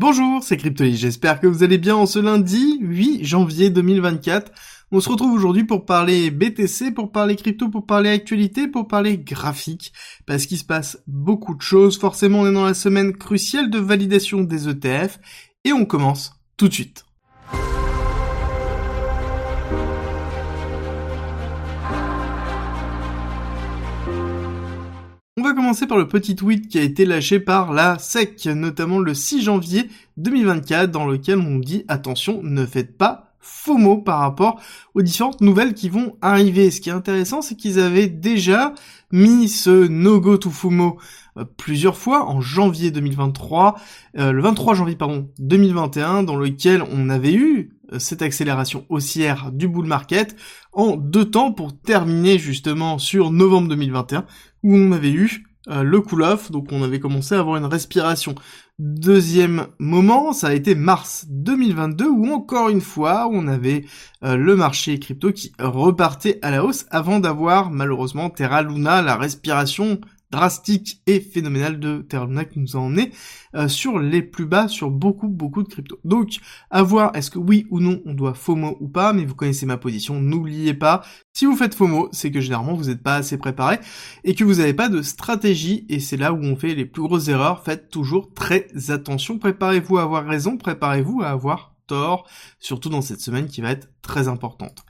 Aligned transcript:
Bonjour, 0.00 0.44
c'est 0.44 0.56
Cryptoly, 0.56 0.96
j'espère 0.96 1.40
que 1.40 1.48
vous 1.48 1.64
allez 1.64 1.76
bien 1.76 1.96
en 1.96 2.06
ce 2.06 2.20
lundi 2.20 2.78
8 2.80 3.24
janvier 3.24 3.68
2024. 3.68 4.52
On 4.92 5.00
se 5.00 5.08
retrouve 5.08 5.32
aujourd'hui 5.32 5.64
pour 5.64 5.86
parler 5.86 6.30
BTC, 6.30 6.92
pour 6.92 7.10
parler 7.10 7.34
crypto, 7.34 7.68
pour 7.68 7.84
parler 7.84 8.10
actualité, 8.10 8.68
pour 8.68 8.86
parler 8.86 9.18
graphique, 9.18 9.92
parce 10.24 10.46
qu'il 10.46 10.56
se 10.56 10.62
passe 10.62 11.02
beaucoup 11.08 11.56
de 11.56 11.62
choses. 11.62 11.98
Forcément, 11.98 12.42
on 12.42 12.46
est 12.46 12.52
dans 12.52 12.64
la 12.64 12.74
semaine 12.74 13.12
cruciale 13.12 13.70
de 13.70 13.80
validation 13.80 14.42
des 14.42 14.68
ETF, 14.68 15.18
et 15.64 15.72
on 15.72 15.84
commence 15.84 16.30
tout 16.56 16.68
de 16.68 16.74
suite. 16.74 17.07
Commencer 25.58 25.88
par 25.88 25.98
le 25.98 26.06
petit 26.06 26.36
tweet 26.36 26.68
qui 26.68 26.78
a 26.78 26.82
été 26.82 27.04
lâché 27.04 27.40
par 27.40 27.72
la 27.72 27.98
SEC, 27.98 28.46
notamment 28.46 29.00
le 29.00 29.12
6 29.12 29.42
janvier 29.42 29.88
2024, 30.16 30.88
dans 30.88 31.04
lequel 31.04 31.40
on 31.40 31.58
dit 31.58 31.84
attention, 31.88 32.44
ne 32.44 32.64
faites 32.64 32.96
pas 32.96 33.34
FOMO 33.40 33.96
par 33.96 34.20
rapport 34.20 34.60
aux 34.94 35.02
différentes 35.02 35.40
nouvelles 35.40 35.74
qui 35.74 35.88
vont 35.88 36.14
arriver. 36.22 36.70
Ce 36.70 36.80
qui 36.80 36.90
est 36.90 36.92
intéressant, 36.92 37.42
c'est 37.42 37.56
qu'ils 37.56 37.80
avaient 37.80 38.06
déjà 38.06 38.72
mis 39.10 39.48
ce 39.48 39.88
no-go 39.88 40.36
to 40.36 40.48
FOMO 40.48 40.98
euh, 41.38 41.44
plusieurs 41.56 41.96
fois 41.96 42.26
en 42.26 42.40
janvier 42.40 42.92
2023, 42.92 43.80
euh, 44.18 44.30
le 44.30 44.40
23 44.40 44.74
janvier 44.74 44.94
pardon 44.94 45.28
2021, 45.40 46.22
dans 46.22 46.36
lequel 46.36 46.84
on 46.92 47.10
avait 47.10 47.34
eu 47.34 47.70
euh, 47.92 47.98
cette 47.98 48.22
accélération 48.22 48.86
haussière 48.90 49.50
du 49.50 49.66
bull 49.66 49.86
market 49.86 50.36
en 50.72 50.96
deux 50.96 51.24
temps 51.24 51.50
pour 51.50 51.76
terminer 51.76 52.38
justement 52.38 52.98
sur 52.98 53.32
novembre 53.32 53.66
2021 53.70 54.24
où 54.62 54.76
on 54.76 54.92
avait 54.92 55.12
eu 55.12 55.47
euh, 55.68 55.82
le 55.82 56.00
cool-off, 56.00 56.50
donc 56.50 56.68
on 56.72 56.82
avait 56.82 57.00
commencé 57.00 57.34
à 57.34 57.40
avoir 57.40 57.56
une 57.56 57.64
respiration. 57.64 58.34
Deuxième 58.78 59.66
moment, 59.78 60.32
ça 60.32 60.48
a 60.48 60.54
été 60.54 60.74
mars 60.74 61.26
2022 61.28 62.08
où 62.08 62.32
encore 62.32 62.68
une 62.68 62.80
fois 62.80 63.28
on 63.30 63.48
avait 63.48 63.84
euh, 64.24 64.36
le 64.36 64.56
marché 64.56 64.98
crypto 64.98 65.32
qui 65.32 65.52
repartait 65.58 66.38
à 66.42 66.50
la 66.50 66.64
hausse 66.64 66.86
avant 66.90 67.18
d'avoir 67.20 67.70
malheureusement 67.70 68.30
Terra 68.30 68.62
Luna, 68.62 69.02
la 69.02 69.16
respiration 69.16 70.00
drastique 70.30 71.02
et 71.06 71.20
phénoménal 71.20 71.80
de 71.80 71.98
Terra 72.02 72.26
Luna 72.26 72.44
qui 72.44 72.58
nous 72.58 72.76
a 72.76 72.80
emmené 72.80 73.12
euh, 73.54 73.68
sur 73.68 73.98
les 73.98 74.22
plus 74.22 74.46
bas 74.46 74.68
sur 74.68 74.90
beaucoup 74.90 75.28
beaucoup 75.28 75.62
de 75.62 75.68
crypto. 75.68 75.98
Donc 76.04 76.38
à 76.70 76.82
voir 76.82 77.14
est-ce 77.14 77.30
que 77.30 77.38
oui 77.38 77.66
ou 77.70 77.80
non 77.80 78.00
on 78.04 78.14
doit 78.14 78.34
FOMO 78.34 78.76
ou 78.80 78.88
pas, 78.88 79.12
mais 79.12 79.24
vous 79.24 79.34
connaissez 79.34 79.66
ma 79.66 79.78
position, 79.78 80.20
n'oubliez 80.20 80.74
pas, 80.74 81.02
si 81.32 81.46
vous 81.46 81.56
faites 81.56 81.74
FOMO, 81.74 82.08
c'est 82.12 82.30
que 82.30 82.40
généralement 82.40 82.74
vous 82.74 82.88
n'êtes 82.88 83.02
pas 83.02 83.16
assez 83.16 83.38
préparé 83.38 83.78
et 84.24 84.34
que 84.34 84.44
vous 84.44 84.56
n'avez 84.56 84.74
pas 84.74 84.88
de 84.88 85.02
stratégie 85.02 85.86
et 85.88 86.00
c'est 86.00 86.16
là 86.16 86.32
où 86.32 86.42
on 86.42 86.56
fait 86.56 86.74
les 86.74 86.84
plus 86.84 87.02
grosses 87.02 87.28
erreurs. 87.28 87.64
Faites 87.64 87.90
toujours 87.90 88.32
très 88.34 88.68
attention, 88.88 89.38
préparez-vous 89.38 89.98
à 89.98 90.02
avoir 90.02 90.26
raison, 90.26 90.56
préparez-vous 90.56 91.22
à 91.22 91.28
avoir 91.28 91.74
tort, 91.86 92.28
surtout 92.60 92.88
dans 92.88 93.02
cette 93.02 93.20
semaine 93.20 93.48
qui 93.48 93.60
va 93.60 93.70
être 93.70 93.88
très 94.02 94.28
importante. 94.28 94.84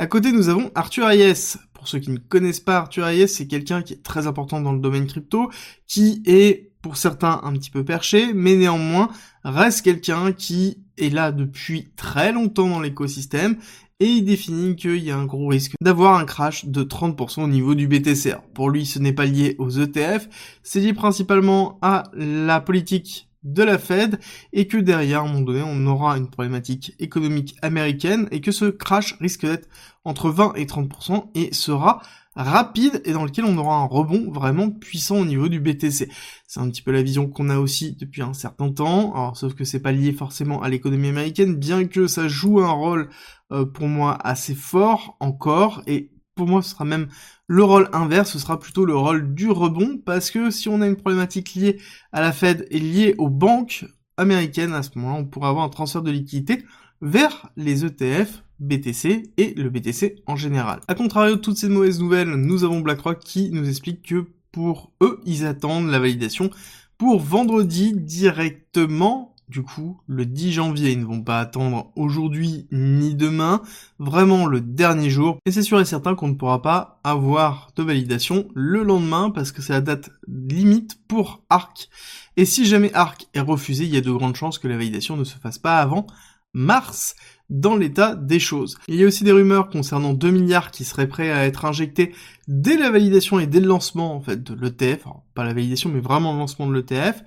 À 0.00 0.06
côté, 0.06 0.30
nous 0.30 0.48
avons 0.48 0.70
Arthur 0.76 1.10
Hayes. 1.10 1.56
Pour 1.72 1.88
ceux 1.88 1.98
qui 1.98 2.12
ne 2.12 2.18
connaissent 2.18 2.60
pas 2.60 2.76
Arthur 2.76 3.08
Hayes, 3.08 3.26
c'est 3.26 3.48
quelqu'un 3.48 3.82
qui 3.82 3.94
est 3.94 4.02
très 4.04 4.28
important 4.28 4.60
dans 4.60 4.72
le 4.72 4.78
domaine 4.78 5.08
crypto, 5.08 5.50
qui 5.88 6.22
est 6.24 6.70
pour 6.82 6.96
certains 6.96 7.40
un 7.42 7.52
petit 7.54 7.70
peu 7.70 7.84
perché, 7.84 8.32
mais 8.32 8.54
néanmoins 8.54 9.08
reste 9.42 9.82
quelqu'un 9.82 10.30
qui 10.30 10.84
est 10.98 11.12
là 11.12 11.32
depuis 11.32 11.90
très 11.96 12.30
longtemps 12.30 12.68
dans 12.68 12.78
l'écosystème 12.78 13.56
et 13.98 14.06
il 14.06 14.24
définit 14.24 14.76
qu'il 14.76 15.02
y 15.02 15.10
a 15.10 15.16
un 15.16 15.24
gros 15.24 15.48
risque 15.48 15.72
d'avoir 15.80 16.16
un 16.16 16.24
crash 16.24 16.66
de 16.66 16.84
30% 16.84 17.42
au 17.42 17.48
niveau 17.48 17.74
du 17.74 17.88
BTC. 17.88 18.36
pour 18.54 18.70
lui, 18.70 18.86
ce 18.86 19.00
n'est 19.00 19.12
pas 19.12 19.24
lié 19.24 19.56
aux 19.58 19.70
ETF, 19.70 20.28
c'est 20.62 20.78
lié 20.78 20.92
principalement 20.92 21.80
à 21.82 22.04
la 22.14 22.60
politique 22.60 23.27
de 23.42 23.62
la 23.62 23.78
Fed 23.78 24.18
et 24.52 24.66
que 24.66 24.76
derrière, 24.76 25.20
à 25.20 25.24
un 25.24 25.28
moment 25.28 25.40
donné, 25.40 25.62
on 25.64 25.86
aura 25.86 26.16
une 26.16 26.28
problématique 26.28 26.94
économique 26.98 27.56
américaine 27.62 28.28
et 28.30 28.40
que 28.40 28.52
ce 28.52 28.66
crash 28.66 29.16
risque 29.20 29.46
d'être 29.46 29.68
entre 30.04 30.30
20 30.30 30.54
et 30.56 30.64
30% 30.64 31.30
et 31.34 31.52
sera 31.54 32.02
rapide 32.34 33.02
et 33.04 33.12
dans 33.12 33.24
lequel 33.24 33.44
on 33.44 33.58
aura 33.58 33.76
un 33.76 33.86
rebond 33.86 34.30
vraiment 34.30 34.70
puissant 34.70 35.18
au 35.18 35.24
niveau 35.24 35.48
du 35.48 35.60
BTC. 35.60 36.08
C'est 36.46 36.60
un 36.60 36.68
petit 36.70 36.82
peu 36.82 36.92
la 36.92 37.02
vision 37.02 37.28
qu'on 37.28 37.50
a 37.50 37.58
aussi 37.58 37.96
depuis 37.98 38.22
un 38.22 38.32
certain 38.32 38.70
temps, 38.70 39.34
sauf 39.34 39.54
que 39.54 39.64
c'est 39.64 39.80
pas 39.80 39.92
lié 39.92 40.12
forcément 40.12 40.62
à 40.62 40.68
l'économie 40.68 41.08
américaine, 41.08 41.56
bien 41.56 41.86
que 41.86 42.06
ça 42.06 42.28
joue 42.28 42.60
un 42.60 42.70
rôle 42.70 43.10
euh, 43.50 43.64
pour 43.64 43.88
moi 43.88 44.16
assez 44.24 44.54
fort 44.54 45.16
encore 45.20 45.82
et 45.86 46.10
pour 46.38 46.46
moi 46.46 46.62
ce 46.62 46.70
sera 46.70 46.84
même 46.84 47.08
le 47.48 47.64
rôle 47.64 47.88
inverse, 47.92 48.30
ce 48.30 48.38
sera 48.38 48.60
plutôt 48.60 48.84
le 48.84 48.94
rôle 48.94 49.34
du 49.34 49.50
rebond, 49.50 49.98
parce 50.04 50.30
que 50.30 50.50
si 50.50 50.68
on 50.68 50.80
a 50.80 50.86
une 50.86 50.96
problématique 50.96 51.54
liée 51.54 51.78
à 52.12 52.20
la 52.20 52.30
Fed 52.30 52.66
et 52.70 52.78
liée 52.78 53.14
aux 53.18 53.28
banques 53.28 53.86
américaines, 54.16 54.72
à 54.72 54.84
ce 54.84 54.90
moment-là, 54.96 55.20
on 55.20 55.24
pourra 55.24 55.48
avoir 55.48 55.64
un 55.64 55.68
transfert 55.68 56.02
de 56.02 56.12
liquidité 56.12 56.64
vers 57.00 57.50
les 57.56 57.84
ETF, 57.84 58.44
BTC 58.60 59.32
et 59.36 59.54
le 59.54 59.68
BTC 59.68 60.22
en 60.26 60.36
général. 60.36 60.80
A 60.86 60.94
contrario 60.94 61.36
de 61.36 61.40
toutes 61.40 61.56
ces 61.56 61.68
mauvaises 61.68 62.00
nouvelles, 62.00 62.30
nous 62.30 62.62
avons 62.62 62.80
BlackRock 62.80 63.18
qui 63.18 63.50
nous 63.50 63.68
explique 63.68 64.02
que 64.02 64.26
pour 64.52 64.92
eux, 65.02 65.20
ils 65.24 65.44
attendent 65.44 65.90
la 65.90 65.98
validation 65.98 66.50
pour 66.98 67.20
vendredi 67.20 67.94
directement 67.94 69.34
du 69.48 69.62
coup, 69.62 70.00
le 70.06 70.26
10 70.26 70.52
janvier, 70.52 70.92
ils 70.92 71.00
ne 71.00 71.06
vont 71.06 71.22
pas 71.22 71.40
attendre 71.40 71.90
aujourd'hui 71.96 72.66
ni 72.70 73.14
demain, 73.14 73.62
vraiment 73.98 74.46
le 74.46 74.60
dernier 74.60 75.10
jour. 75.10 75.38
Et 75.46 75.52
c'est 75.52 75.62
sûr 75.62 75.80
et 75.80 75.84
certain 75.84 76.14
qu'on 76.14 76.28
ne 76.28 76.34
pourra 76.34 76.60
pas 76.62 77.00
avoir 77.04 77.70
de 77.76 77.82
validation 77.82 78.48
le 78.54 78.82
lendemain 78.82 79.30
parce 79.30 79.52
que 79.52 79.62
c'est 79.62 79.72
la 79.72 79.80
date 79.80 80.10
limite 80.26 80.98
pour 81.08 81.42
ARC. 81.48 81.88
Et 82.36 82.44
si 82.44 82.66
jamais 82.66 82.92
ARC 82.94 83.26
est 83.34 83.40
refusé, 83.40 83.84
il 83.84 83.94
y 83.94 83.96
a 83.96 84.02
de 84.02 84.12
grandes 84.12 84.36
chances 84.36 84.58
que 84.58 84.68
la 84.68 84.76
validation 84.76 85.16
ne 85.16 85.24
se 85.24 85.38
fasse 85.38 85.58
pas 85.58 85.78
avant 85.78 86.06
mars 86.54 87.14
dans 87.50 87.76
l'état 87.76 88.14
des 88.14 88.38
choses. 88.38 88.76
Il 88.88 88.96
y 88.96 89.04
a 89.04 89.06
aussi 89.06 89.24
des 89.24 89.32
rumeurs 89.32 89.70
concernant 89.70 90.12
2 90.12 90.30
milliards 90.30 90.70
qui 90.70 90.84
seraient 90.84 91.08
prêts 91.08 91.30
à 91.30 91.46
être 91.46 91.64
injectés 91.64 92.14
dès 92.46 92.76
la 92.76 92.90
validation 92.90 93.38
et 93.38 93.46
dès 93.46 93.60
le 93.60 93.66
lancement 93.66 94.14
en 94.14 94.20
fait 94.20 94.42
de 94.42 94.54
l'ETF, 94.54 95.04
pas 95.34 95.44
la 95.44 95.54
validation 95.54 95.90
mais 95.90 96.00
vraiment 96.00 96.32
le 96.32 96.38
lancement 96.38 96.66
de 96.66 96.74
l'ETF. 96.74 97.22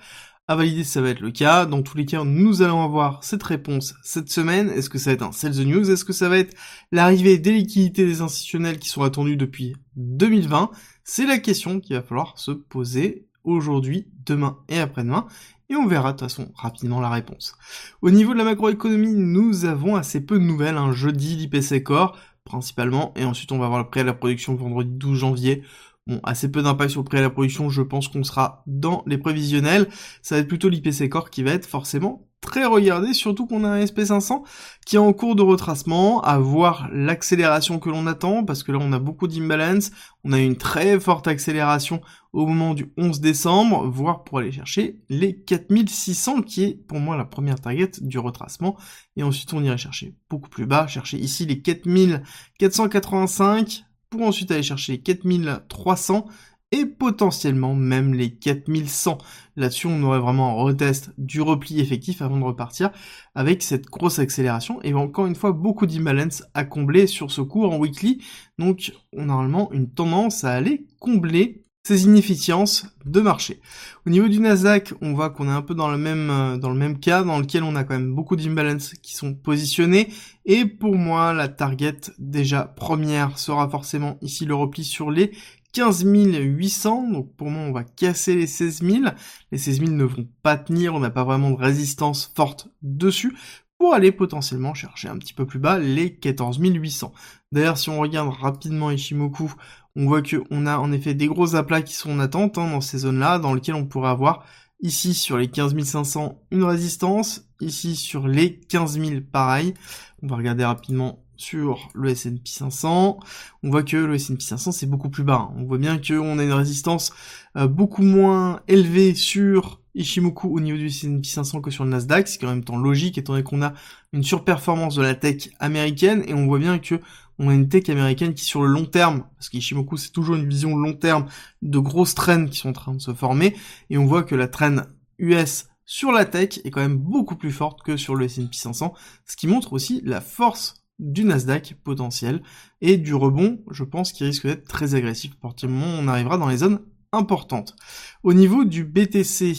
À 0.51 0.56
valider, 0.57 0.84
ça 0.84 1.00
va 1.00 1.07
être 1.12 1.22
le 1.22 1.31
cas. 1.31 1.66
Dans 1.66 1.81
tous 1.81 1.95
les 1.95 2.06
cas, 2.06 2.25
nous 2.25 2.62
allons 2.62 2.84
avoir 2.84 3.23
cette 3.23 3.41
réponse 3.41 3.95
cette 4.03 4.29
semaine. 4.29 4.69
Est-ce 4.69 4.89
que 4.89 4.97
ça 4.97 5.12
va 5.12 5.13
être 5.13 5.22
un 5.22 5.31
sell 5.31 5.53
the 5.56 5.66
news? 5.66 5.89
Est-ce 5.89 6.03
que 6.03 6.12
ça 6.12 6.28
va 6.28 6.38
être 6.39 6.53
l'arrivée 6.91 7.38
des 7.38 7.53
liquidités 7.53 8.06
des 8.06 8.19
institutionnels 8.19 8.78
qui 8.78 8.89
sont 8.89 9.01
attendues 9.01 9.38
depuis 9.38 9.78
2020 9.95 10.72
C'est 11.06 11.25
la 11.25 11.38
question 11.38 11.79
qu'il 11.79 11.95
va 11.95 12.01
falloir 12.01 12.38
se 12.38 12.51
poser 12.51 13.29
aujourd'hui, 13.45 14.09
demain 14.25 14.57
et 14.67 14.79
après-demain. 14.79 15.25
Et 15.69 15.78
on 15.78 15.88
verra 15.88 16.12
de 16.12 16.17
toute 16.17 16.28
façon 16.28 16.51
rapidement 16.53 17.00
la 17.00 17.09
réponse. 17.09 17.56
Au 18.01 18.12
niveau 18.12 18.33
de 18.33 18.38
la 18.38 18.44
macroéconomie, 18.44 19.13
nous 19.13 19.63
avons 19.63 19.95
assez 19.95 20.19
peu 20.19 20.38
de 20.38 20.44
nouvelles. 20.44 20.75
Un 20.75 20.91
jeudi, 20.91 21.38
l'IPC 21.38 21.81
Core, 21.81 22.18
principalement. 22.44 23.13
Et 23.16 23.23
ensuite, 23.23 23.53
on 23.53 23.57
va 23.57 23.68
avoir 23.68 23.81
le 23.81 23.89
prix 23.89 24.01
à 24.01 24.03
la 24.03 24.13
production 24.13 24.53
vendredi 24.56 24.91
12 24.91 25.18
janvier. 25.18 25.63
Bon, 26.07 26.19
assez 26.23 26.50
peu 26.50 26.63
d'impact 26.63 26.91
sur 26.91 27.01
le 27.01 27.06
prix 27.06 27.19
à 27.19 27.22
la 27.22 27.29
production, 27.29 27.69
je 27.69 27.84
pense 27.84 28.07
qu'on 28.07 28.23
sera 28.23 28.63
dans 28.66 29.03
les 29.06 29.19
prévisionnels. 29.19 29.88
Ça 30.23 30.34
va 30.35 30.41
être 30.41 30.47
plutôt 30.47 30.69
l'IPC 30.69 31.09
Core 31.09 31.29
qui 31.29 31.44
va 31.44 31.51
être 31.51 31.67
forcément 31.67 32.28
très 32.41 32.66
regardé, 32.66 33.13
surtout 33.13 33.45
qu'on 33.45 33.63
a 33.63 33.69
un 33.69 33.85
SP500 33.85 34.41
qui 34.85 34.95
est 34.95 35.00
en 35.00 35.13
cours 35.13 35.35
de 35.35 35.44
retracement, 35.44 36.22
à 36.22 36.39
voir 36.39 36.89
l'accélération 36.91 37.78
que 37.78 37.91
l'on 37.91 38.07
attend, 38.07 38.44
parce 38.44 38.63
que 38.63 38.72
là 38.72 38.79
on 38.81 38.91
a 38.94 39.00
beaucoup 39.00 39.28
d'imbalance, 39.28 39.91
on 40.23 40.34
a 40.34 40.39
une 40.39 40.57
très 40.57 41.00
forte 41.00 41.28
accélération 41.28 42.01
au 42.33 42.47
moment 42.47 42.73
du 42.73 42.91
11 42.97 43.22
décembre, 43.22 43.88
voire 43.88 44.23
pour 44.23 44.39
aller 44.39 44.51
chercher 44.51 45.03
les 45.07 45.39
4600 45.39 46.41
qui 46.41 46.63
est 46.63 46.73
pour 46.88 47.00
moi 47.00 47.16
la 47.16 47.25
première 47.25 47.62
target 47.62 47.91
du 48.01 48.18
retracement, 48.18 48.75
et 49.18 49.23
ensuite 49.23 49.53
on 49.53 49.63
irait 49.63 49.78
chercher 49.78 50.16
beaucoup 50.28 50.50
plus 50.50 50.66
bas, 50.66 50.88
chercher 50.88 51.19
ici 51.19 51.45
les 51.45 51.62
4485, 51.62 53.83
pour 54.12 54.22
ensuite 54.24 54.52
aller 54.52 54.62
chercher 54.62 55.00
4300 55.00 56.28
et 56.74 56.86
potentiellement 56.86 57.76
même 57.76 58.14
les 58.14 58.32
4100. 58.36 59.18
Là-dessus, 59.56 59.88
on 59.88 60.04
aurait 60.04 60.20
vraiment 60.20 60.52
un 60.52 60.64
retest 60.64 61.12
du 61.18 61.42
repli 61.42 61.80
effectif 61.80 62.22
avant 62.22 62.38
de 62.38 62.44
repartir 62.44 62.92
avec 63.36 63.63
cette 63.63 63.86
grosse 63.86 64.19
accélération 64.19 64.81
et 64.84 64.94
encore 64.94 65.25
une 65.25 65.36
fois 65.36 65.52
beaucoup 65.52 65.86
d'imbalance 65.86 66.44
à 66.54 66.63
combler 66.63 67.08
sur 67.08 67.31
ce 67.31 67.42
cours 67.42 67.74
en 67.74 67.78
weekly. 67.78 68.24
Donc, 68.58 68.94
on 69.13 69.24
a 69.24 69.25
normalement 69.25 69.72
une 69.72 69.90
tendance 69.90 70.44
à 70.44 70.52
aller 70.52 70.88
combler 71.00 71.66
ces 71.83 72.04
inefficiences 72.04 72.86
de 73.06 73.22
marché. 73.22 73.60
Au 74.06 74.12
niveau 74.12 74.28
du 74.28 74.39
Nasdaq, 74.39 74.94
on 75.01 75.13
voit 75.13 75.31
qu'on 75.31 75.48
est 75.48 75.51
un 75.51 75.63
peu 75.63 75.74
dans 75.74 75.89
le 75.89 75.98
même 75.98 76.30
euh, 76.30 76.57
dans 76.57 76.69
le 76.69 76.78
même 76.78 77.00
cas 77.00 77.24
dans 77.24 77.39
lequel 77.39 77.63
on 77.63 77.75
a 77.75 77.83
quand 77.83 77.95
même 77.95 78.13
beaucoup 78.13 78.36
d'imbalances 78.36 78.94
qui 79.01 79.16
sont 79.16 79.33
positionnés 79.33 80.10
et 80.45 80.66
pour 80.66 80.95
moi 80.95 81.33
la 81.33 81.48
target 81.48 81.98
déjà 82.19 82.63
première 82.63 83.39
sera 83.39 83.68
forcément 83.68 84.18
ici 84.22 84.45
le 84.45 84.54
repli 84.54 84.83
sur 84.83 85.10
les 85.10 85.31
15 85.74 86.04
800, 86.04 87.12
donc 87.12 87.33
pour 87.36 87.50
moi 87.50 87.63
on 87.63 87.72
va 87.72 87.83
casser 87.83 88.36
les 88.36 88.48
16 88.48 88.83
000. 88.83 89.04
Les 89.51 89.57
16 89.57 89.80
000 89.80 89.92
ne 89.92 90.04
vont 90.04 90.28
pas 90.44 90.57
tenir, 90.57 90.94
on 90.94 91.00
n'a 91.00 91.10
pas 91.10 91.24
vraiment 91.24 91.51
de 91.51 91.56
résistance 91.56 92.31
forte 92.36 92.68
dessus 92.81 93.33
pour 93.81 93.95
aller 93.95 94.12
potentiellement 94.12 94.75
chercher 94.75 95.07
un 95.07 95.18
petit 95.18 95.33
peu 95.33 95.48
plus 95.48 95.57
bas 95.57 95.80
les 95.80 96.13
14 96.13 96.60
800. 96.62 97.12
D'ailleurs 97.51 97.80
si 97.80 97.89
on 97.89 98.00
regarde 98.00 98.30
rapidement 98.30 98.92
Ishimoku, 98.92 99.51
on 99.95 100.06
voit 100.06 100.22
qu'on 100.22 100.68
a 100.68 100.78
en 100.78 100.92
effet 100.92 101.16
des 101.16 101.25
gros 101.25 101.56
aplats 101.56 101.81
qui 101.81 101.95
sont 101.95 102.12
en 102.12 102.19
attente 102.19 102.60
hein, 102.60 102.69
dans 102.69 102.81
ces 102.81 103.00
zones-là, 103.00 103.39
dans 103.39 103.56
lesquelles 103.56 103.74
on 103.74 103.88
pourrait 103.88 104.12
avoir 104.12 104.45
Ici, 104.83 105.16
sur 105.16 105.38
les 105.38 105.48
15 105.48 105.75
500, 105.83 106.44
une 106.51 106.63
résistance. 106.63 107.48
Ici, 107.60 107.95
sur 107.95 108.28
les 108.28 108.60
15 108.60 109.00
000, 109.00 109.22
pareil. 109.31 109.74
On 110.22 110.28
va 110.28 110.36
regarder 110.36 110.63
rapidement 110.63 111.24
sur 111.36 111.89
le 111.94 112.10
S&P 112.10 112.42
500. 112.45 113.19
On 113.63 113.69
voit 113.69 113.83
que 113.83 113.98
le 113.98 114.16
S&P 114.16 114.42
500, 114.42 114.72
c'est 114.72 114.88
beaucoup 114.88 115.10
plus 115.10 115.24
bas. 115.24 115.51
On 115.56 115.66
voit 115.66 115.80
bien 115.80 116.00
qu'on 116.00 116.39
a 116.39 116.44
une 116.44 116.54
résistance 116.54 117.13
euh, 117.57 117.68
beaucoup 117.68 118.04
moins 118.04 118.62
élevée 118.68 119.13
sur 119.13 119.81
Ishimoku 119.96 120.48
au 120.48 120.60
niveau 120.60 120.78
du 120.78 120.88
S&P 120.88 121.24
500 121.24 121.62
que 121.62 121.72
sur 121.72 121.84
le 121.84 121.90
Nasdaq. 121.90 122.28
C'est 122.28 122.40
quand 122.40 122.48
même 122.48 122.64
temps 122.64 122.78
logique, 122.78 123.18
étant 123.18 123.34
donné 123.34 123.44
qu'on 123.44 123.62
a 123.62 123.74
une 124.14 124.24
surperformance 124.24 124.96
de 124.96 125.02
la 125.02 125.16
tech 125.16 125.50
américaine. 125.60 126.24
Et 126.28 126.34
on 126.34 126.46
voit 126.46 126.60
bien 126.60 126.80
que 126.80 127.00
on 127.40 127.50
a 127.50 127.54
une 127.54 127.70
tech 127.70 127.90
américaine 127.90 128.34
qui 128.34 128.46
sur 128.46 128.62
le 128.62 128.68
long 128.68 128.86
terme, 128.86 129.24
parce 129.36 129.50
qu'Ishimoku 129.50 129.98
c'est 129.98 130.12
toujours 130.12 130.36
une 130.36 130.48
vision 130.48 130.76
long 130.76 130.94
terme 130.94 131.26
de 131.64 131.80
grosses 131.80 132.14
trends 132.14 132.46
qui 132.46 132.58
sont 132.58 132.70
en 132.70 132.74
train 132.74 132.94
de 132.94 133.02
se 133.02 133.14
former, 133.14 133.56
et 133.90 133.98
on 133.98 134.06
voit 134.06 134.22
que 134.22 134.36
la 134.36 134.48
trend 134.48 134.76
US 135.18 135.66
sur 135.86 136.12
la 136.12 136.26
tech 136.26 136.60
est 136.64 136.70
quand 136.70 136.82
même 136.82 136.98
beaucoup 136.98 137.36
plus 137.36 137.52
forte 137.52 137.82
que 137.82 137.98
sur 137.98 138.16
le 138.16 138.26
S&P 138.26 138.50
500, 138.52 138.94
ce 139.26 139.36
qui 139.36 139.48
montre 139.48 139.74
aussi 139.74 140.02
la 140.06 140.22
force 140.22 140.84
du 141.00 141.24
Nasdaq 141.24 141.76
potentiel 141.84 142.44
et 142.80 142.98
du 142.98 143.16
rebond, 143.16 143.60
je 143.72 143.84
pense, 143.84 144.12
qui 144.12 144.24
risque 144.24 144.46
d'être 144.46 144.68
très 144.68 144.94
agressif. 144.94 145.32
À 145.40 145.42
partir 145.42 145.68
du 145.68 145.74
moment 145.74 145.98
où 145.98 146.02
on 146.02 146.08
arrivera 146.08 146.38
dans 146.38 146.48
les 146.48 146.58
zones 146.58 146.80
importantes. 147.12 147.75
Au 148.24 148.34
niveau 148.34 148.63
du 148.63 148.84
BTC, 148.86 149.54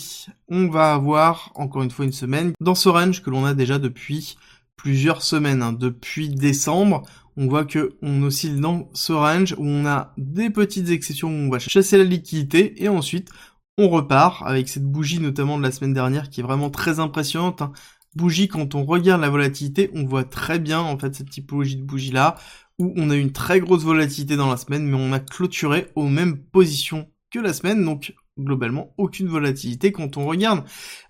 on 0.49 0.69
va 0.69 0.95
avoir 0.95 1.53
encore 1.55 1.83
une 1.83 1.91
fois 1.91 2.05
une 2.05 2.13
semaine 2.13 2.53
dans 2.61 2.75
ce 2.75 2.89
range 2.89 3.23
que 3.23 3.31
l'on 3.31 3.45
a 3.45 3.55
déjà 3.55 3.79
depuis 3.79 4.37
plusieurs 4.77 5.23
semaines, 5.23 5.63
hein. 5.63 5.73
depuis 5.73 6.29
décembre 6.31 7.03
on 7.37 7.47
voit 7.49 7.65
que 7.65 7.97
on 8.03 8.23
oscille 8.23 8.61
dans 8.61 8.91
ce 8.93 9.13
range 9.13 9.55
où 9.59 9.67
on 9.67 9.87
a 9.87 10.13
des 10.19 10.51
petites 10.51 10.91
exceptions 10.91 11.29
où 11.29 11.47
on 11.47 11.51
va 11.51 11.59
chasser 11.59 11.97
la 11.99 12.05
liquidité 12.05 12.83
et 12.83 12.89
ensuite 12.89 13.31
on 13.79 13.89
repart 13.89 14.43
avec 14.45 14.69
cette 14.69 14.85
bougie 14.85 15.21
notamment 15.21 15.59
de 15.59 15.63
la 15.63 15.73
semaine 15.73 15.95
dernière 15.95 16.29
qui 16.29 16.41
est 16.41 16.45
vraiment 16.45 16.71
très 16.71 17.01
impressionnante. 17.01 17.63
Hein. 17.63 17.73
Bougie, 18.15 18.49
quand 18.49 18.75
on 18.75 18.85
regarde 18.85 19.23
la 19.23 19.31
volatilité, 19.31 19.91
on 19.95 20.05
voit 20.05 20.25
très 20.25 20.59
bien 20.59 20.81
en 20.81 20.99
fait 20.99 21.15
cette 21.15 21.31
typologie 21.31 21.77
de 21.77 21.83
bougie 21.83 22.11
là 22.11 22.37
où 22.79 22.93
on 22.97 23.09
a 23.11 23.17
une 23.17 23.33
très 23.33 23.61
grosse 23.61 23.85
volatilité 23.85 24.37
dans 24.37 24.51
la 24.51 24.59
semaine 24.59 24.85
mais 24.85 24.97
on 24.97 25.13
a 25.13 25.21
clôturé 25.21 25.91
aux 25.95 26.09
mêmes 26.09 26.37
positions 26.39 27.09
que 27.33 27.39
la 27.39 27.53
semaine 27.53 27.85
donc 27.85 28.15
globalement 28.39 28.95
aucune 28.97 29.29
volatilité 29.29 29.93
quand 29.93 30.17
on 30.17 30.27
regarde 30.27 30.65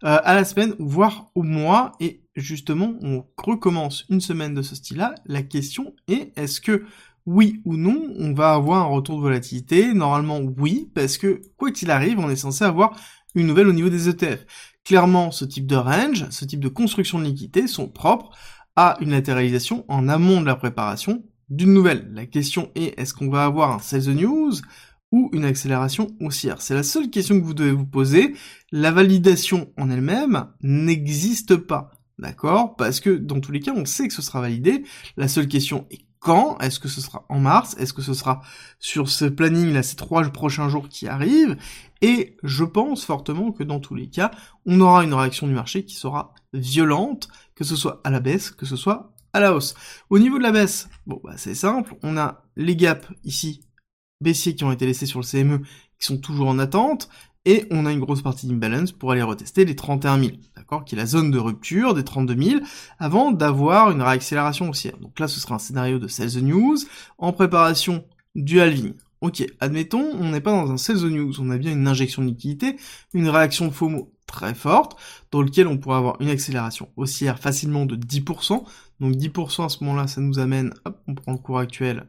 euh, 0.05 0.19
à 0.23 0.35
la 0.35 0.45
semaine 0.45 0.75
voire 0.79 1.31
au 1.35 1.43
mois 1.43 1.93
et 2.01 2.23
justement, 2.37 2.95
on 3.03 3.25
recommence 3.37 4.05
une 4.09 4.21
semaine 4.21 4.55
de 4.55 4.63
ce 4.63 4.75
style-là. 4.75 5.15
La 5.27 5.43
question 5.43 5.95
est, 6.09 6.33
est-ce 6.37 6.61
que 6.61 6.85
oui 7.27 7.61
ou 7.65 7.77
non, 7.77 8.03
on 8.19 8.33
va 8.33 8.53
avoir 8.55 8.83
un 8.83 8.89
retour 8.89 9.17
de 9.17 9.23
volatilité? 9.23 9.93
Normalement, 9.95 10.41
oui, 10.59 10.91
parce 10.95 11.19
que 11.19 11.41
quoi 11.57 11.71
qu'il 11.71 11.91
arrive, 11.91 12.19
on 12.19 12.31
est 12.31 12.37
censé 12.37 12.65
avoir 12.65 12.99
une 13.35 13.47
nouvelle 13.47 13.69
au 13.69 13.73
niveau 13.73 13.89
des 13.89 14.09
ETF. 14.09 14.45
Clairement, 14.85 15.31
ce 15.31 15.45
type 15.45 15.67
de 15.67 15.77
range, 15.77 16.29
ce 16.31 16.45
type 16.45 16.61
de 16.61 16.69
construction 16.69 17.19
de 17.19 17.25
liquidité 17.25 17.67
sont 17.67 17.89
propres 17.89 18.31
à 18.75 18.97
une 19.01 19.11
latéralisation 19.11 19.85
en 19.89 20.09
amont 20.09 20.41
de 20.41 20.47
la 20.47 20.57
préparation 20.57 21.23
d'une 21.49 21.73
nouvelle. 21.73 22.11
La 22.13 22.27
question 22.27 22.71
est, 22.75 22.99
est-ce 22.99 23.15
qu'on 23.15 23.29
va 23.29 23.45
avoir 23.45 23.73
un 23.73 23.79
sales 23.79 24.15
news? 24.15 24.53
Ou 25.13 25.31
une 25.33 25.45
accélération 25.45 26.09
haussière 26.21 26.61
C'est 26.61 26.75
la 26.75 26.83
seule 26.83 27.11
question 27.11 27.39
que 27.39 27.45
vous 27.45 27.55
devez 27.55 27.71
vous 27.71 27.87
poser. 27.87 28.35
La 28.73 28.91
validation 28.91 29.71
en 29.79 29.91
elle-même 29.91 30.49
n'existe 30.63 31.57
pas. 31.57 31.93
D'accord? 32.19 32.77
Parce 32.77 33.01
que 33.01 33.11
dans 33.11 33.41
tous 33.41 33.53
les 33.53 33.61
cas, 33.61 33.73
on 33.77 33.85
sait 33.85 34.09
que 34.09 34.15
ce 34.15 34.23
sera 34.23 34.41
validé. 34.41 34.85
La 35.17 35.29
seule 35.29 35.49
question 35.49 35.87
est 35.91 36.01
quand? 36.19 36.57
Est-ce 36.59 36.79
que 36.79 36.89
ce 36.89 37.01
sera 37.01 37.27
en 37.29 37.41
mars? 37.41 37.77
Est-ce 37.79 37.93
que 37.93 38.03
ce 38.03 38.15
sera 38.15 38.43
sur 38.79 39.09
ce 39.09 39.25
planning 39.25 39.73
là, 39.73 39.83
ces 39.83 39.97
trois 39.97 40.23
prochains 40.31 40.69
jours 40.69 40.89
qui 40.89 41.07
arrivent? 41.09 41.57
Et 42.01 42.37
je 42.43 42.65
pense 42.65 43.05
fortement 43.05 43.53
que 43.53 43.65
dans 43.65 43.81
tous 43.81 43.95
les 43.95 44.09
cas, 44.09 44.31
on 44.67 44.81
aura 44.81 45.05
une 45.05 45.15
réaction 45.15 45.47
du 45.47 45.53
marché 45.53 45.85
qui 45.85 45.95
sera 45.95 46.35
violente, 46.53 47.29
que 47.55 47.65
ce 47.65 47.77
soit 47.77 48.01
à 48.05 48.11
la 48.11 48.21
baisse, 48.21 48.51
que 48.51 48.67
ce 48.67 48.77
soit 48.77 49.13
à 49.33 49.41
la 49.41 49.55
hausse. 49.55 49.75
Au 50.11 50.19
niveau 50.19 50.39
de 50.39 50.43
la 50.43 50.53
baisse, 50.53 50.89
bon 51.07 51.21
bah 51.25 51.35
c'est 51.37 51.55
simple, 51.55 51.95
on 52.03 52.17
a 52.17 52.45
les 52.57 52.77
gaps 52.77 53.09
ici 53.25 53.63
baissiers 54.23 54.55
qui 54.55 54.65
ont 54.65 54.73
été 54.73 54.87
laissés 54.87 55.07
sur 55.07 55.21
le 55.21 55.27
CME 55.27 55.61
qui 55.99 56.07
sont 56.07 56.19
toujours 56.19 56.49
en 56.49 56.59
attente, 56.59 57.09
et 57.45 57.67
on 57.71 57.87
a 57.87 57.93
une 57.93 58.01
grosse 58.01 58.23
partie 58.23 58.47
d'imbalance 58.47 58.93
pour 58.93 59.11
aller 59.11 59.23
retester 59.23 59.65
les 59.65 59.75
31 59.75 60.19
000, 60.19 60.33
d'accord, 60.57 60.85
qui 60.85 60.95
est 60.95 60.99
la 60.99 61.07
zone 61.07 61.31
de 61.31 61.39
rupture 61.39 61.93
des 61.95 62.05
32 62.05 62.41
000, 62.41 62.61
avant 62.99 63.33
d'avoir 63.33 63.91
une 63.91 64.01
réaccélération 64.01 64.71
haussière. 64.71 64.97
Donc 64.99 65.19
là, 65.19 65.27
ce 65.27 65.41
sera 65.41 65.57
un 65.57 65.59
scénario 65.59 65.99
de 65.99 66.07
sales 66.07 66.41
news 66.43 66.77
en 67.19 67.33
préparation 67.33 68.05
du 68.37 68.61
halving. 68.61 68.95
Ok, 69.21 69.45
admettons, 69.61 70.05
on 70.21 70.31
n'est 70.31 70.41
pas 70.41 70.53
dans 70.53 70.71
un 70.71 70.77
sales 70.77 71.09
news, 71.09 71.41
on 71.41 71.51
a 71.51 71.59
bien 71.59 71.73
une 71.73 71.87
injection 71.87 72.23
de 72.23 72.29
liquidité, 72.29 72.77
une 73.13 73.29
réaction 73.29 73.71
FOMO 73.71 74.13
très 74.27 74.55
forte, 74.55 74.97
dans 75.31 75.43
lequel 75.43 75.67
on 75.67 75.79
pourrait 75.79 75.99
avoir 75.99 76.21
une 76.21 76.29
accélération 76.29 76.89
haussière 76.97 77.39
facilement 77.39 77.87
de 77.87 77.97
10%. 77.97 78.65
Donc 79.01 79.15
10% 79.15 79.65
à 79.65 79.69
ce 79.69 79.83
moment-là, 79.85 80.07
ça 80.07 80.21
nous 80.21 80.39
amène, 80.39 80.75
hop, 80.85 81.01
on 81.07 81.15
prend 81.15 81.33
le 81.33 81.39
cours 81.39 81.59
actuel, 81.59 82.07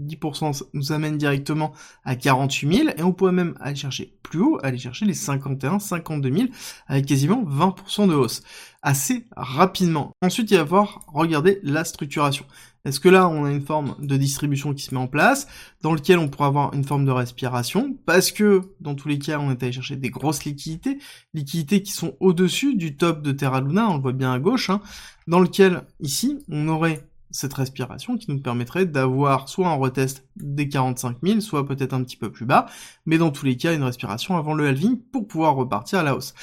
10% 0.00 0.62
nous 0.72 0.92
amène 0.92 1.18
directement 1.18 1.72
à 2.04 2.16
48 2.16 2.76
000 2.76 2.88
et 2.96 3.02
on 3.02 3.12
pourrait 3.12 3.32
même 3.32 3.54
aller 3.60 3.76
chercher 3.76 4.16
plus 4.22 4.40
haut, 4.40 4.58
aller 4.62 4.78
chercher 4.78 5.04
les 5.04 5.14
51, 5.14 5.78
52 5.78 6.32
000 6.32 6.48
avec 6.86 7.06
quasiment 7.06 7.44
20% 7.44 8.08
de 8.08 8.14
hausse 8.14 8.42
assez 8.82 9.26
rapidement. 9.36 10.12
Ensuite, 10.22 10.50
il 10.50 10.56
va 10.56 10.64
falloir 10.64 11.04
regarder 11.08 11.60
la 11.62 11.84
structuration. 11.84 12.46
Est-ce 12.86 12.98
que 12.98 13.10
là, 13.10 13.28
on 13.28 13.44
a 13.44 13.50
une 13.50 13.60
forme 13.60 13.94
de 13.98 14.16
distribution 14.16 14.72
qui 14.72 14.82
se 14.82 14.94
met 14.94 15.00
en 15.00 15.06
place, 15.06 15.46
dans 15.82 15.92
lequel 15.92 16.18
on 16.18 16.28
pourrait 16.28 16.48
avoir 16.48 16.72
une 16.72 16.84
forme 16.84 17.04
de 17.04 17.10
respiration, 17.10 17.94
parce 18.06 18.32
que 18.32 18.62
dans 18.80 18.94
tous 18.94 19.08
les 19.08 19.18
cas, 19.18 19.38
on 19.38 19.50
est 19.50 19.62
allé 19.62 19.72
chercher 19.72 19.96
des 19.96 20.08
grosses 20.08 20.44
liquidités, 20.44 20.98
liquidités 21.34 21.82
qui 21.82 21.92
sont 21.92 22.16
au-dessus 22.20 22.76
du 22.76 22.96
top 22.96 23.20
de 23.20 23.32
Terra 23.32 23.60
Luna, 23.60 23.90
on 23.90 23.96
le 23.96 24.02
voit 24.02 24.12
bien 24.12 24.32
à 24.32 24.38
gauche, 24.38 24.70
hein, 24.70 24.80
dans 25.26 25.40
lequel 25.40 25.82
ici, 26.00 26.38
on 26.48 26.68
aurait 26.68 27.06
cette 27.30 27.54
respiration 27.54 28.16
qui 28.16 28.30
nous 28.30 28.40
permettrait 28.40 28.86
d'avoir 28.86 29.48
soit 29.48 29.68
un 29.68 29.74
retest 29.74 30.26
des 30.36 30.68
45 30.68 31.18
000, 31.22 31.40
soit 31.40 31.66
peut-être 31.66 31.94
un 31.94 32.02
petit 32.02 32.16
peu 32.16 32.30
plus 32.30 32.46
bas, 32.46 32.66
mais 33.06 33.18
dans 33.18 33.30
tous 33.30 33.46
les 33.46 33.56
cas 33.56 33.74
une 33.74 33.82
respiration 33.82 34.36
avant 34.36 34.54
le 34.54 34.66
halving 34.66 34.98
pour 35.12 35.26
pouvoir 35.26 35.54
repartir 35.54 36.00
à 36.00 36.02
la 36.02 36.16
hausse. 36.16 36.34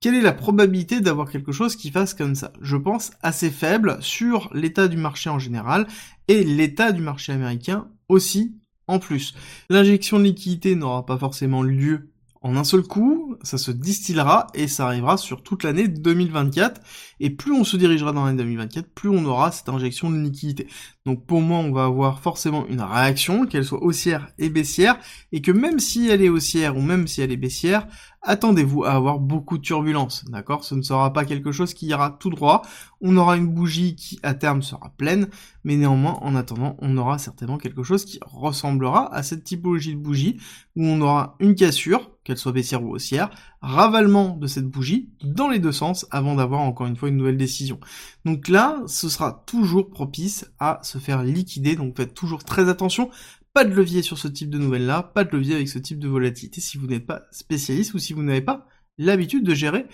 Quelle 0.00 0.16
est 0.16 0.20
la 0.20 0.32
probabilité 0.32 1.00
d'avoir 1.00 1.30
quelque 1.30 1.52
chose 1.52 1.76
qui 1.76 1.90
fasse 1.90 2.12
comme 2.12 2.34
ça? 2.34 2.52
Je 2.60 2.76
pense 2.76 3.12
assez 3.22 3.50
faible 3.50 3.96
sur 4.00 4.50
l'état 4.52 4.86
du 4.86 4.98
marché 4.98 5.30
en 5.30 5.38
général 5.38 5.86
et 6.28 6.44
l'état 6.44 6.92
du 6.92 7.00
marché 7.00 7.32
américain 7.32 7.88
aussi 8.08 8.54
en 8.86 8.98
plus. 8.98 9.34
L'injection 9.70 10.18
de 10.18 10.24
liquidité 10.24 10.74
n'aura 10.74 11.06
pas 11.06 11.16
forcément 11.16 11.62
lieu 11.62 12.10
en 12.44 12.56
un 12.56 12.64
seul 12.64 12.82
coup, 12.82 13.36
ça 13.42 13.56
se 13.56 13.70
distillera 13.70 14.48
et 14.52 14.68
ça 14.68 14.84
arrivera 14.84 15.16
sur 15.16 15.42
toute 15.42 15.64
l'année 15.64 15.88
2024. 15.88 16.78
Et 17.18 17.30
plus 17.30 17.52
on 17.52 17.64
se 17.64 17.78
dirigera 17.78 18.12
dans 18.12 18.26
l'année 18.26 18.36
2024, 18.36 18.86
plus 18.90 19.08
on 19.08 19.24
aura 19.24 19.50
cette 19.50 19.70
injection 19.70 20.10
de 20.10 20.18
liquidité. 20.18 20.68
Donc 21.06 21.24
pour 21.24 21.40
moi, 21.40 21.60
on 21.60 21.72
va 21.72 21.84
avoir 21.84 22.20
forcément 22.20 22.66
une 22.66 22.82
réaction, 22.82 23.46
qu'elle 23.46 23.64
soit 23.64 23.82
haussière 23.82 24.28
et 24.38 24.50
baissière, 24.50 24.98
et 25.32 25.40
que 25.40 25.52
même 25.52 25.80
si 25.80 26.08
elle 26.10 26.20
est 26.20 26.28
haussière 26.28 26.76
ou 26.76 26.82
même 26.82 27.06
si 27.06 27.22
elle 27.22 27.32
est 27.32 27.38
baissière, 27.38 27.86
attendez-vous 28.20 28.84
à 28.84 28.90
avoir 28.90 29.20
beaucoup 29.20 29.56
de 29.56 29.62
turbulences, 29.62 30.26
d'accord? 30.26 30.64
Ce 30.64 30.74
ne 30.74 30.82
sera 30.82 31.14
pas 31.14 31.24
quelque 31.24 31.50
chose 31.50 31.72
qui 31.72 31.86
ira 31.86 32.10
tout 32.10 32.30
droit, 32.30 32.60
on 33.00 33.16
aura 33.16 33.38
une 33.38 33.48
bougie 33.48 33.96
qui 33.96 34.20
à 34.22 34.34
terme 34.34 34.60
sera 34.60 34.92
pleine, 34.98 35.28
mais 35.62 35.76
néanmoins 35.76 36.18
en 36.20 36.36
attendant 36.36 36.76
on 36.80 36.96
aura 36.98 37.16
certainement 37.18 37.56
quelque 37.56 37.82
chose 37.82 38.04
qui 38.04 38.20
ressemblera 38.22 39.14
à 39.14 39.22
cette 39.22 39.44
typologie 39.44 39.94
de 39.94 40.00
bougie, 40.00 40.36
où 40.76 40.84
on 40.84 41.00
aura 41.00 41.36
une 41.40 41.54
cassure, 41.54 42.10
qu'elle 42.24 42.38
soit 42.38 42.52
baissière 42.52 42.82
ou 42.82 42.94
haussière, 42.94 43.30
ravalement 43.60 44.36
de 44.36 44.46
cette 44.46 44.66
bougie 44.66 45.10
dans 45.22 45.48
les 45.48 45.58
deux 45.58 45.72
sens 45.72 46.06
avant 46.10 46.34
d'avoir 46.34 46.60
encore 46.60 46.86
une 46.86 46.96
fois 46.96 47.10
une 47.10 47.16
nouvelle 47.16 47.36
décision. 47.36 47.78
Donc 48.24 48.48
là, 48.48 48.82
ce 48.86 49.08
sera 49.08 49.44
toujours 49.46 49.90
propice 49.90 50.50
à 50.58 50.80
se 50.82 50.98
faire 50.98 51.22
liquider, 51.22 51.76
donc 51.76 51.96
faites 51.96 52.14
toujours 52.14 52.44
très 52.44 52.68
attention 52.68 53.10
pas 53.54 53.64
de 53.64 53.72
levier 53.72 54.02
sur 54.02 54.18
ce 54.18 54.26
type 54.26 54.50
de 54.50 54.58
nouvelles-là, 54.58 55.12
pas 55.14 55.22
de 55.22 55.30
levier 55.30 55.54
avec 55.54 55.68
ce 55.68 55.78
type 55.78 56.00
de 56.00 56.08
volatilité 56.08 56.60
si 56.60 56.76
vous 56.76 56.88
n'êtes 56.88 57.06
pas 57.06 57.22
spécialiste 57.30 57.94
ou 57.94 58.00
si 58.00 58.12
vous 58.12 58.24
n'avez 58.24 58.40
pas 58.40 58.66
l'habitude 58.98 59.44
de 59.44 59.54
gérer 59.54 59.86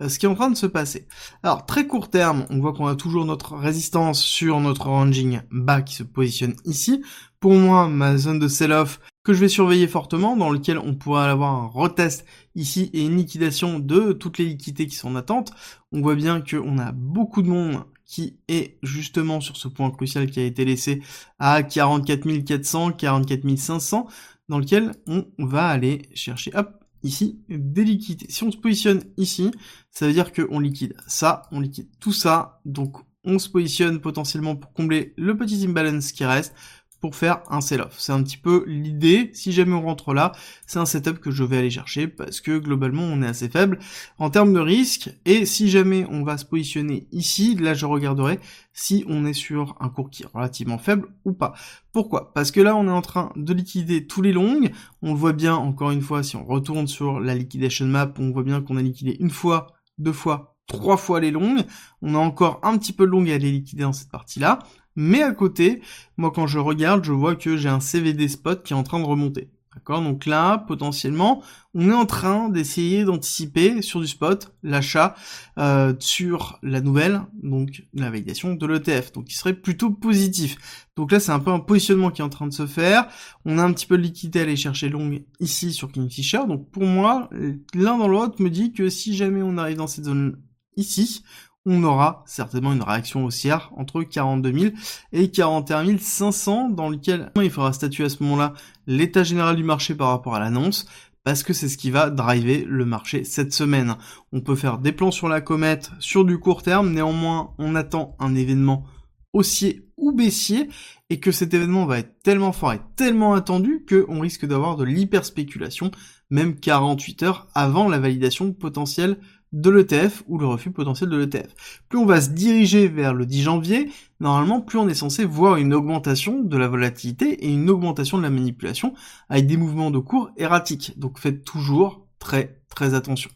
euh, 0.00 0.08
ce 0.08 0.20
qui 0.20 0.26
est 0.26 0.28
en 0.28 0.36
train 0.36 0.50
de 0.50 0.56
se 0.56 0.66
passer. 0.66 1.08
Alors 1.42 1.66
très 1.66 1.88
court 1.88 2.10
terme, 2.10 2.46
on 2.48 2.60
voit 2.60 2.72
qu'on 2.72 2.86
a 2.86 2.94
toujours 2.94 3.24
notre 3.24 3.56
résistance 3.56 4.22
sur 4.22 4.60
notre 4.60 4.86
ranging 4.86 5.40
bas 5.50 5.82
qui 5.82 5.96
se 5.96 6.04
positionne 6.04 6.54
ici. 6.64 7.02
Pour 7.40 7.54
moi, 7.54 7.88
ma 7.88 8.16
zone 8.16 8.38
de 8.38 8.46
sell-off 8.46 9.00
que 9.28 9.34
je 9.34 9.40
vais 9.40 9.48
surveiller 9.48 9.86
fortement, 9.86 10.38
dans 10.38 10.48
lequel 10.48 10.78
on 10.78 10.94
pourrait 10.94 11.28
avoir 11.28 11.52
un 11.52 11.66
retest 11.66 12.24
ici 12.54 12.88
et 12.94 13.04
une 13.04 13.18
liquidation 13.18 13.78
de 13.78 14.12
toutes 14.12 14.38
les 14.38 14.46
liquidités 14.46 14.86
qui 14.86 14.96
sont 14.96 15.10
en 15.10 15.16
attente. 15.16 15.52
On 15.92 16.00
voit 16.00 16.14
bien 16.14 16.40
qu'on 16.40 16.78
a 16.78 16.92
beaucoup 16.92 17.42
de 17.42 17.48
monde 17.48 17.84
qui 18.06 18.38
est 18.48 18.78
justement 18.82 19.42
sur 19.42 19.58
ce 19.58 19.68
point 19.68 19.90
crucial 19.90 20.30
qui 20.30 20.40
a 20.40 20.44
été 20.44 20.64
laissé 20.64 21.02
à 21.38 21.62
44 21.62 22.42
400, 22.42 22.92
44 22.92 23.54
500, 23.58 24.06
dans 24.48 24.58
lequel 24.58 24.92
on 25.06 25.26
va 25.36 25.66
aller 25.66 26.08
chercher, 26.14 26.50
hop, 26.54 26.82
ici, 27.02 27.38
des 27.50 27.84
liquidités. 27.84 28.32
Si 28.32 28.44
on 28.44 28.50
se 28.50 28.56
positionne 28.56 29.02
ici, 29.18 29.50
ça 29.90 30.06
veut 30.06 30.14
dire 30.14 30.32
qu'on 30.32 30.58
liquide 30.58 30.96
ça, 31.06 31.42
on 31.52 31.60
liquide 31.60 31.90
tout 32.00 32.14
ça, 32.14 32.62
donc 32.64 32.96
on 33.24 33.38
se 33.38 33.50
positionne 33.50 34.00
potentiellement 34.00 34.56
pour 34.56 34.72
combler 34.72 35.12
le 35.18 35.36
petit 35.36 35.66
imbalance 35.66 36.12
qui 36.12 36.24
reste, 36.24 36.54
pour 37.00 37.14
faire 37.14 37.42
un 37.48 37.60
sell-off. 37.60 37.94
C'est 37.98 38.12
un 38.12 38.22
petit 38.22 38.36
peu 38.36 38.64
l'idée. 38.66 39.30
Si 39.32 39.52
jamais 39.52 39.74
on 39.74 39.82
rentre 39.82 40.14
là, 40.14 40.32
c'est 40.66 40.78
un 40.78 40.86
setup 40.86 41.18
que 41.18 41.30
je 41.30 41.44
vais 41.44 41.58
aller 41.58 41.70
chercher 41.70 42.08
parce 42.08 42.40
que 42.40 42.58
globalement 42.58 43.02
on 43.02 43.22
est 43.22 43.26
assez 43.26 43.48
faible 43.48 43.78
en 44.18 44.30
termes 44.30 44.52
de 44.52 44.60
risque. 44.60 45.10
Et 45.24 45.46
si 45.46 45.68
jamais 45.68 46.06
on 46.10 46.24
va 46.24 46.38
se 46.38 46.44
positionner 46.44 47.06
ici, 47.12 47.54
là 47.54 47.74
je 47.74 47.86
regarderai 47.86 48.40
si 48.72 49.04
on 49.08 49.26
est 49.26 49.32
sur 49.32 49.76
un 49.80 49.88
cours 49.88 50.10
qui 50.10 50.24
est 50.24 50.28
relativement 50.32 50.78
faible 50.78 51.08
ou 51.24 51.32
pas. 51.32 51.54
Pourquoi? 51.92 52.32
Parce 52.32 52.50
que 52.50 52.60
là 52.60 52.76
on 52.76 52.86
est 52.86 52.92
en 52.92 53.02
train 53.02 53.32
de 53.36 53.52
liquider 53.52 54.06
tous 54.06 54.22
les 54.22 54.32
longs. 54.32 54.60
On 55.02 55.12
le 55.12 55.18
voit 55.18 55.32
bien 55.32 55.54
encore 55.54 55.90
une 55.90 56.02
fois 56.02 56.22
si 56.22 56.36
on 56.36 56.44
retourne 56.44 56.88
sur 56.88 57.20
la 57.20 57.34
liquidation 57.34 57.86
map, 57.86 58.12
on 58.18 58.30
voit 58.30 58.42
bien 58.42 58.60
qu'on 58.60 58.76
a 58.76 58.82
liquidé 58.82 59.16
une 59.20 59.30
fois, 59.30 59.68
deux 59.98 60.12
fois, 60.12 60.57
trois 60.68 60.96
fois 60.96 61.18
les 61.18 61.32
longues. 61.32 61.64
On 62.00 62.14
a 62.14 62.18
encore 62.18 62.60
un 62.62 62.78
petit 62.78 62.92
peu 62.92 63.04
de 63.04 63.10
longues 63.10 63.30
à 63.30 63.38
les 63.38 63.50
liquider 63.50 63.82
dans 63.82 63.92
cette 63.92 64.10
partie-là. 64.10 64.60
Mais 64.94 65.22
à 65.22 65.32
côté, 65.32 65.82
moi 66.16 66.30
quand 66.32 66.46
je 66.46 66.58
regarde, 66.60 67.04
je 67.04 67.12
vois 67.12 67.34
que 67.34 67.56
j'ai 67.56 67.68
un 67.68 67.80
CVD 67.80 68.28
spot 68.28 68.62
qui 68.62 68.72
est 68.72 68.76
en 68.76 68.84
train 68.84 69.00
de 69.00 69.04
remonter. 69.04 69.50
D'accord? 69.78 70.02
Donc 70.02 70.26
là, 70.26 70.58
potentiellement, 70.58 71.40
on 71.72 71.88
est 71.88 71.94
en 71.94 72.04
train 72.04 72.48
d'essayer 72.48 73.04
d'anticiper 73.04 73.80
sur 73.80 74.00
du 74.00 74.08
spot 74.08 74.52
l'achat 74.64 75.14
euh, 75.56 75.94
sur 76.00 76.58
la 76.64 76.80
nouvelle, 76.80 77.20
donc 77.44 77.84
la 77.94 78.10
validation 78.10 78.54
de 78.54 78.66
l'ETF, 78.66 79.12
donc 79.12 79.26
qui 79.26 79.36
serait 79.36 79.54
plutôt 79.54 79.90
positif. 79.90 80.88
Donc 80.96 81.12
là, 81.12 81.20
c'est 81.20 81.30
un 81.30 81.38
peu 81.38 81.52
un 81.52 81.60
positionnement 81.60 82.10
qui 82.10 82.22
est 82.22 82.24
en 82.24 82.28
train 82.28 82.48
de 82.48 82.52
se 82.52 82.66
faire. 82.66 83.06
On 83.44 83.58
a 83.58 83.62
un 83.62 83.72
petit 83.72 83.86
peu 83.86 83.98
de 83.98 84.02
liquidité 84.02 84.40
à 84.40 84.42
aller 84.42 84.56
chercher 84.56 84.88
long 84.88 85.08
ici 85.38 85.72
sur 85.72 85.92
Kingfisher. 85.92 86.40
Donc 86.48 86.68
pour 86.72 86.84
moi, 86.84 87.30
l'un 87.72 87.98
dans 87.98 88.08
l'autre 88.08 88.42
me 88.42 88.50
dit 88.50 88.72
que 88.72 88.88
si 88.88 89.14
jamais 89.14 89.42
on 89.42 89.58
arrive 89.58 89.76
dans 89.76 89.86
cette 89.86 90.06
zone 90.06 90.38
ici, 90.78 91.22
on 91.66 91.84
aura 91.84 92.22
certainement 92.26 92.72
une 92.72 92.82
réaction 92.82 93.24
haussière 93.24 93.70
entre 93.76 94.02
42 94.02 94.58
000 94.58 94.74
et 95.12 95.30
41 95.30 95.98
500 95.98 96.70
dans 96.70 96.88
lequel 96.88 97.30
il 97.36 97.50
faudra 97.50 97.74
statuer 97.74 98.04
à 98.04 98.08
ce 98.08 98.22
moment-là 98.22 98.54
l'état 98.86 99.22
général 99.22 99.56
du 99.56 99.64
marché 99.64 99.94
par 99.94 100.08
rapport 100.08 100.34
à 100.34 100.40
l'annonce 100.40 100.86
parce 101.24 101.42
que 101.42 101.52
c'est 101.52 101.68
ce 101.68 101.76
qui 101.76 101.90
va 101.90 102.08
driver 102.08 102.64
le 102.66 102.86
marché 102.86 103.22
cette 103.24 103.52
semaine. 103.52 103.96
On 104.32 104.40
peut 104.40 104.54
faire 104.54 104.78
des 104.78 104.92
plans 104.92 105.10
sur 105.10 105.28
la 105.28 105.42
comète 105.42 105.90
sur 105.98 106.24
du 106.24 106.38
court 106.38 106.62
terme, 106.62 106.90
néanmoins 106.92 107.52
on 107.58 107.74
attend 107.74 108.16
un 108.18 108.34
événement 108.34 108.86
haussier 109.34 109.84
ou 109.98 110.12
baissier 110.12 110.70
et 111.10 111.20
que 111.20 111.32
cet 111.32 111.52
événement 111.52 111.84
va 111.84 111.98
être 111.98 112.22
tellement 112.22 112.52
fort 112.52 112.72
et 112.72 112.80
tellement 112.96 113.34
attendu 113.34 113.84
qu'on 113.86 114.20
risque 114.20 114.46
d'avoir 114.46 114.76
de 114.76 114.84
l'hyperspéculation 114.84 115.90
même 116.30 116.58
48 116.58 117.22
heures 117.24 117.48
avant 117.54 117.88
la 117.88 117.98
validation 117.98 118.52
potentielle 118.52 119.18
de 119.52 119.70
l'ETF 119.70 120.22
ou 120.26 120.38
le 120.38 120.46
refus 120.46 120.70
potentiel 120.70 121.10
de 121.10 121.16
l'ETF. 121.16 121.82
Plus 121.88 121.98
on 121.98 122.06
va 122.06 122.20
se 122.20 122.30
diriger 122.30 122.88
vers 122.88 123.14
le 123.14 123.26
10 123.26 123.42
janvier, 123.42 123.90
normalement 124.20 124.60
plus 124.60 124.78
on 124.78 124.88
est 124.88 124.94
censé 124.94 125.24
voir 125.24 125.56
une 125.56 125.74
augmentation 125.74 126.40
de 126.40 126.56
la 126.56 126.68
volatilité 126.68 127.46
et 127.46 127.52
une 127.52 127.70
augmentation 127.70 128.18
de 128.18 128.22
la 128.22 128.30
manipulation 128.30 128.94
avec 129.28 129.46
des 129.46 129.56
mouvements 129.56 129.90
de 129.90 129.98
cours 129.98 130.30
erratiques. 130.36 130.98
Donc 130.98 131.18
faites 131.18 131.44
toujours 131.44 132.06
très 132.18 132.60
très 132.68 132.94
attention. 132.94 133.30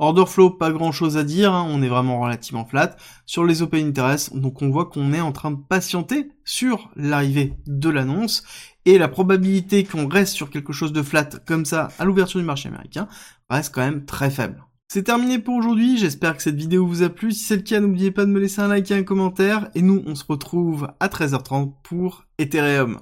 Order 0.00 0.26
flow, 0.26 0.50
pas 0.50 0.70
grand 0.70 0.92
chose 0.92 1.16
à 1.16 1.24
dire, 1.24 1.52
hein. 1.52 1.66
on 1.68 1.82
est 1.82 1.88
vraiment 1.88 2.20
relativement 2.20 2.64
flat. 2.64 2.94
Sur 3.26 3.44
les 3.44 3.62
open 3.62 3.88
interest, 3.88 4.36
donc 4.36 4.62
on 4.62 4.70
voit 4.70 4.86
qu'on 4.86 5.12
est 5.12 5.20
en 5.20 5.32
train 5.32 5.50
de 5.50 5.56
patienter 5.56 6.30
sur 6.44 6.88
l'arrivée 6.94 7.54
de 7.66 7.88
l'annonce 7.88 8.44
et 8.84 8.96
la 8.96 9.08
probabilité 9.08 9.82
qu'on 9.82 10.06
reste 10.06 10.34
sur 10.34 10.50
quelque 10.50 10.72
chose 10.72 10.92
de 10.92 11.02
flat 11.02 11.28
comme 11.46 11.64
ça 11.64 11.88
à 11.98 12.04
l'ouverture 12.04 12.38
du 12.38 12.46
marché 12.46 12.68
américain 12.68 13.08
reste 13.50 13.74
quand 13.74 13.80
même 13.80 14.04
très 14.04 14.30
faible. 14.30 14.64
C'est 14.90 15.02
terminé 15.02 15.38
pour 15.38 15.54
aujourd'hui, 15.54 15.98
j'espère 15.98 16.34
que 16.34 16.42
cette 16.42 16.56
vidéo 16.56 16.86
vous 16.86 17.02
a 17.02 17.10
plu. 17.10 17.32
Si 17.32 17.44
c'est 17.44 17.56
le 17.56 17.62
cas, 17.62 17.78
n'oubliez 17.78 18.10
pas 18.10 18.24
de 18.24 18.30
me 18.30 18.40
laisser 18.40 18.62
un 18.62 18.68
like 18.68 18.90
et 18.90 18.94
un 18.94 19.02
commentaire. 19.02 19.68
Et 19.74 19.82
nous, 19.82 20.02
on 20.06 20.14
se 20.14 20.24
retrouve 20.26 20.88
à 20.98 21.08
13h30 21.08 21.74
pour 21.82 22.24
Ethereum. 22.38 22.98